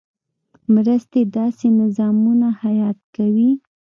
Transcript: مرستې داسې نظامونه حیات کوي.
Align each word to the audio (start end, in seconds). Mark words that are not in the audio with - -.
مرستې 0.73 1.21
داسې 1.37 1.67
نظامونه 1.79 2.47
حیات 2.61 2.99
کوي. 3.15 3.51